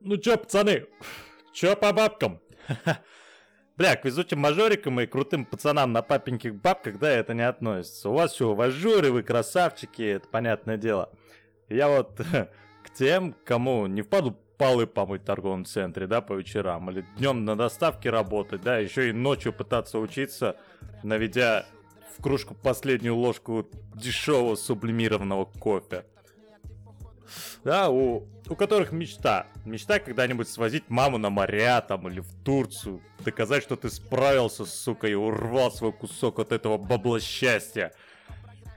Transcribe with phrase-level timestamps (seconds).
[0.00, 0.86] Ну чё, пацаны,
[1.52, 2.40] чё по бабкам?
[3.76, 8.08] Бля, к везучим мажорикам и крутым пацанам на папеньких бабках, да, это не относится.
[8.08, 11.10] У вас все, уважуры, вы красавчики, это понятное дело.
[11.68, 12.18] Я вот
[12.82, 17.44] к тем, кому не впаду полы помыть в торговом центре, да, по вечерам, или днем
[17.44, 20.56] на доставке работать, да, еще и ночью пытаться учиться,
[21.02, 21.66] наведя
[22.18, 26.06] в кружку последнюю ложку дешевого сублимированного кофе.
[27.64, 29.46] Да, у, у которых мечта.
[29.64, 33.02] Мечта когда-нибудь свозить маму на моря там или в Турцию.
[33.24, 37.92] Доказать, что ты справился, сука, и урвал свой кусок от этого бабла счастья.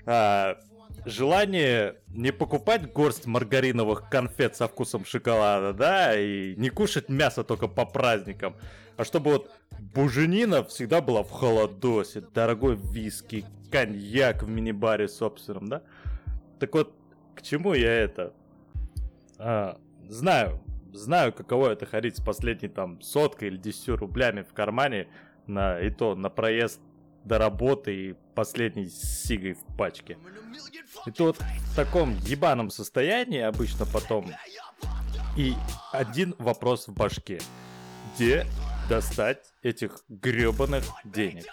[0.05, 0.57] А,
[1.05, 7.67] желание не покупать горсть маргариновых конфет со вкусом шоколада, да, и не кушать мясо только
[7.67, 8.55] по праздникам,
[8.97, 15.81] а чтобы вот буженина всегда была в холодосе, дорогой виски, коньяк в мини-баре собственном, да.
[16.59, 16.93] Так вот,
[17.35, 18.33] к чему я это?
[19.45, 20.61] А, знаю,
[20.93, 25.09] знаю, каково это ходить с последней там соткой или 10 рублями в кармане
[25.47, 26.79] на и то на проезд
[27.25, 30.17] до работы и последней сигой в пачке.
[31.05, 34.31] И тут в таком ебаном состоянии обычно потом
[35.35, 35.55] и
[35.91, 37.41] один вопрос в башке.
[38.15, 38.45] Где
[38.87, 41.45] достать этих гребаных денег?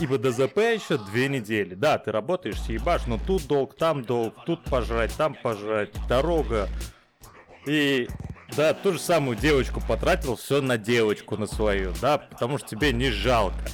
[0.00, 1.74] Ибо ДЗП еще две недели.
[1.74, 6.68] Да, ты работаешь, съебашь, но тут долг, там долг, тут пожрать, там пожрать, дорога.
[7.66, 8.08] И
[8.56, 12.92] да, ту же самую девочку потратил все на девочку на свою, да, потому что тебе
[12.92, 13.64] не жалко.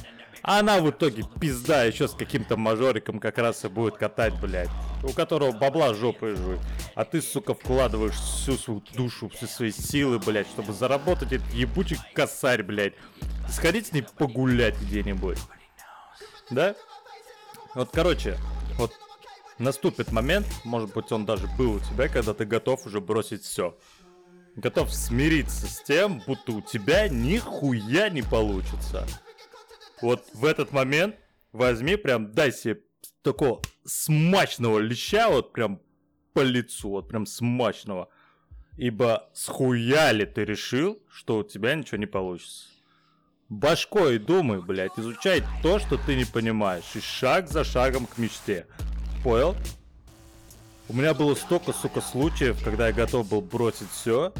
[0.43, 4.69] А она в итоге пизда еще с каким-то мажориком как раз и будет катать, блядь.
[5.03, 6.57] У которого бабла жопой жуй.
[6.95, 11.97] А ты, сука, вкладываешь всю свою душу, все свои силы, блядь, чтобы заработать этот ебучий
[12.15, 12.93] косарь, блядь.
[13.49, 15.37] Сходить с ней погулять где-нибудь.
[16.51, 16.75] Да?
[17.75, 18.37] Вот, короче,
[18.77, 18.91] вот
[19.57, 23.77] наступит момент, может быть, он даже был у тебя, когда ты готов уже бросить все.
[24.55, 29.07] Готов смириться с тем, будто у тебя нихуя не получится.
[30.01, 31.15] Вот в этот момент
[31.53, 32.81] возьми, прям дай себе
[33.21, 35.79] такого смачного леща, вот прям
[36.33, 38.09] по лицу, вот прям смачного.
[38.77, 42.67] Ибо схуяли ты решил, что у тебя ничего не получится.
[43.51, 48.65] Башкой думай, блядь, изучай то, что ты не понимаешь, и шаг за шагом к мечте.
[49.25, 49.57] Понял?
[50.87, 54.33] У меня было столько, сука, случаев, когда я готов был бросить все.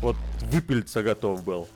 [0.00, 1.68] Вот выпилиться готов был.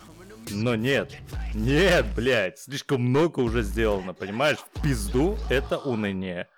[0.49, 1.13] Но нет,
[1.55, 4.57] нет, блядь, слишком много уже сделано, понимаешь?
[4.57, 6.49] В пизду это уныние.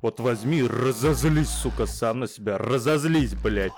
[0.00, 3.72] Вот возьми, разозлись, сука, сам на себя, разозлись, блядь.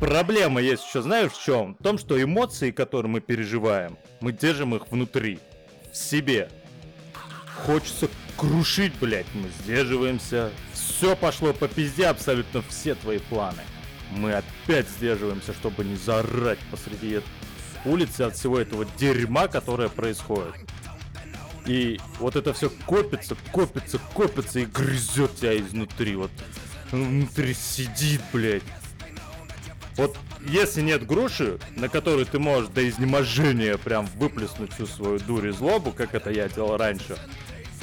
[0.00, 1.74] Проблема есть еще, знаешь в чем?
[1.74, 5.40] В том, что эмоции, которые мы переживаем, мы держим их внутри,
[5.92, 6.48] в себе.
[7.66, 10.52] Хочется крушить, блядь, мы сдерживаемся.
[10.72, 13.62] Все пошло по пизде, абсолютно все твои планы.
[14.12, 17.20] Мы опять сдерживаемся, чтобы не заорать посреди
[17.84, 20.54] улицы от всего этого дерьма, которое происходит.
[21.66, 26.14] И вот это все копится, копится, копится и грызет тебя изнутри.
[26.14, 26.30] Вот
[26.92, 28.62] внутри сидит, блядь.
[29.98, 35.48] Вот если нет груши, на которой ты можешь до изнеможения прям выплеснуть всю свою дурь
[35.48, 37.18] и злобу, как это я делал раньше,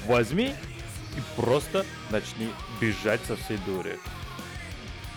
[0.07, 0.55] возьми
[1.15, 2.49] и просто начни
[2.81, 3.99] бежать со всей дури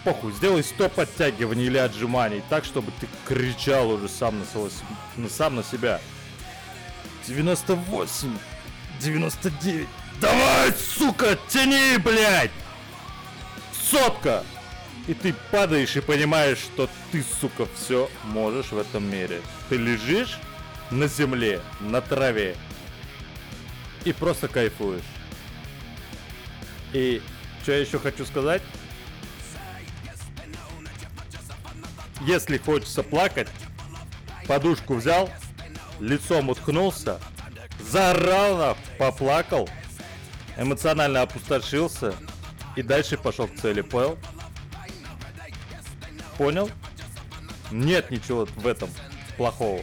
[0.08, 4.70] похуй, сделай 100 подтягиваний или отжиманий, так, чтобы ты кричал уже сам на, свой,
[5.28, 6.00] сам на себя.
[7.26, 8.38] 98,
[9.00, 9.86] 99,
[10.20, 12.50] давай, сука, тяни, блядь!
[13.90, 14.44] Сотка!
[15.08, 19.40] И ты падаешь и понимаешь, что ты, сука, все можешь в этом мире.
[19.70, 20.38] Ты лежишь
[20.90, 22.54] на земле, на траве
[24.04, 25.00] и просто кайфуешь.
[26.92, 27.22] И
[27.62, 28.62] что я еще хочу сказать?
[32.26, 33.48] Если хочется плакать,
[34.46, 35.30] подушку взял,
[36.00, 37.18] лицом уткнулся,
[37.80, 39.70] заорал, поплакал,
[40.58, 42.14] эмоционально опустошился
[42.76, 44.18] и дальше пошел к цели, понял?
[46.38, 46.70] Понял?
[47.70, 48.88] Нет ничего в этом
[49.36, 49.82] плохого.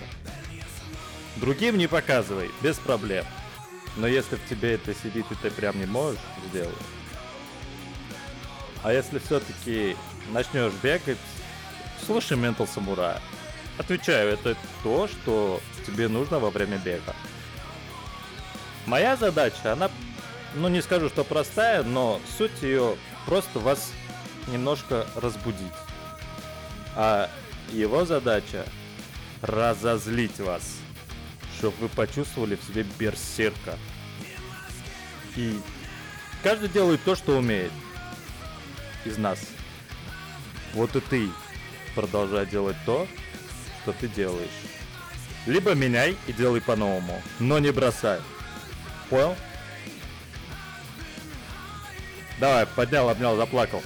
[1.36, 3.25] Другим не показывай, без проблем.
[3.98, 6.19] Но если в тебе это сидит и ты прям не можешь,
[6.50, 6.74] сделай.
[8.81, 9.96] А если все-таки
[10.31, 11.18] начнешь бегать,
[12.06, 13.19] Слушай, Ментал Самурая.
[13.78, 17.16] Отвечаю, это то, что тебе нужно во время бега.
[18.86, 19.90] Моя задача, она,
[20.54, 23.92] ну не скажу, что простая, но суть ее просто вас
[24.48, 25.74] немножко разбудить.
[26.95, 27.30] А
[27.71, 28.65] его задача
[29.42, 30.77] разозлить вас,
[31.57, 33.77] чтобы вы почувствовали в себе берсерка.
[35.36, 35.59] И
[36.42, 37.71] каждый делает то, что умеет
[39.03, 39.39] из нас.
[40.74, 41.30] Вот и ты
[41.95, 43.07] продолжай делать то,
[43.81, 44.50] что ты делаешь.
[45.45, 48.19] Либо меняй и делай по-новому, но не бросай.
[49.09, 49.36] Понял?
[52.39, 53.81] Давай, поднял, обнял, заплакал.